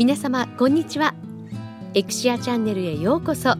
[0.00, 1.14] 皆様こんにちは。
[1.92, 3.50] エクシアチャンネルへようこそ。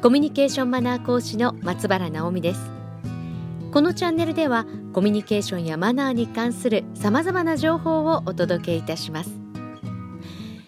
[0.00, 2.60] コミュニケーションマナー講師の松原直美です。
[3.72, 9.30] このチャンネルではコミュニケーションやマナーに関する様々な情報をお届けいたします。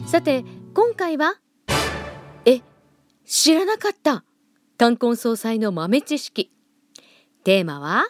[0.09, 0.45] さて
[0.75, 1.36] 今回は
[2.45, 2.61] え
[3.25, 4.25] 知らなかった。
[4.77, 6.50] 冠婚葬祭の豆知識。
[7.45, 8.09] テーマは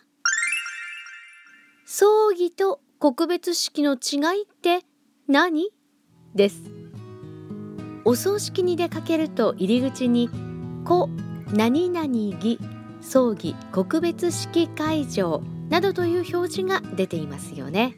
[1.85, 4.87] 葬儀と告別式の違いって
[5.29, 5.69] 何？
[6.35, 6.71] です。
[8.05, 10.31] お葬式に出かけると入り口に
[10.85, 11.09] 「故
[11.53, 12.59] 何々儀
[13.01, 17.95] 葬儀告別式会場」などという表示が出ていますよね。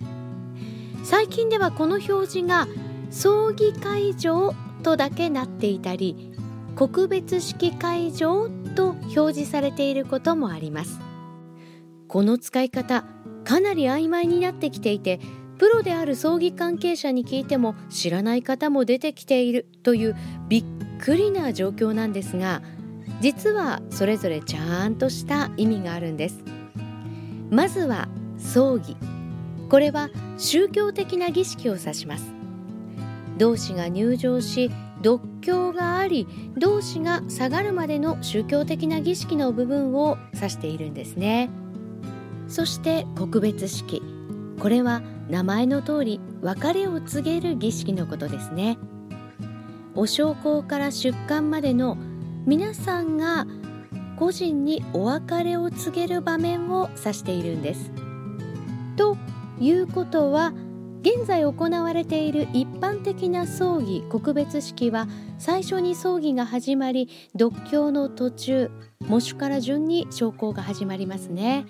[1.05, 2.69] 最近ではこの表示が
[3.11, 6.33] 葬儀会場とだけなっていたり
[6.77, 11.01] 告別式会場と表示されていることもあります。
[12.09, 13.05] この使い方
[13.45, 15.21] かなり曖昧になってきていて
[15.63, 20.17] プロである葬儀関係者に聞いても知らない方も出てきているという
[20.49, 20.65] びっ
[20.99, 22.63] くりな状況なんですが
[23.21, 26.43] 実はそれぞれちゃんとした意味があるんです。
[27.49, 28.97] まずは葬儀。
[29.71, 32.33] これは宗教的な儀式を指します。
[33.39, 34.69] 同志が入場し
[35.01, 36.27] 独協があり
[36.59, 41.51] 同志が下がるまでの宗教的な儀式の部分を指しているんですね。
[42.49, 44.03] そして告別式。
[44.59, 45.03] これは
[45.33, 48.77] 名前の通り別れを告げる儀式のことですね。
[49.95, 51.97] お焼香から出棺までの
[52.45, 53.47] 皆さんが
[54.19, 57.91] 個人にお別れを告げる場面を指しているんです。
[58.99, 59.17] と
[59.59, 60.53] いうことは
[61.01, 68.71] 現在行われている一般的な葬儀告別式は最初に葬儀が始まり独協の途中
[69.09, 71.65] 喪主から順に昇降が始まりますね。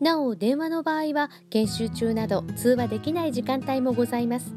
[0.00, 4.54] なお電話の場合は研修中など通話できない時間帯もございます。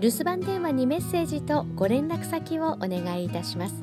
[0.00, 3.74] 留守番電話にメッセージとご連絡先をお願いいたします。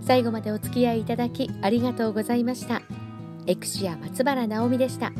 [0.00, 2.82] 最後までお付き合いいただきありがとうございました。
[3.46, 5.12] エクシア松原直美でした。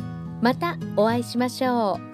[0.42, 2.13] またお会いしましょう。